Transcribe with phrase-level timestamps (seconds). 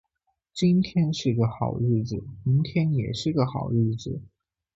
[0.51, 4.19] 今天是个好日子，明天也是个好日子